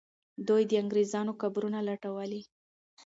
[0.47, 2.41] دوی د انګریزانو قبرونه لټولې.